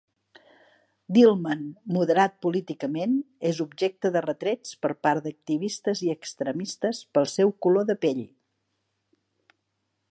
Dilman, 1.17 1.59
moderat 1.97 2.39
políticament, 2.45 3.13
és 3.51 3.59
objecte 3.67 4.13
de 4.17 4.25
retrets 4.27 4.73
per 4.87 4.91
part 5.09 5.27
d'activistes 5.29 6.03
i 6.09 6.11
extremistes 6.17 7.03
pel 7.19 7.31
seu 7.37 7.53
color 7.67 7.89
de 7.93 7.97
pell. 8.07 8.25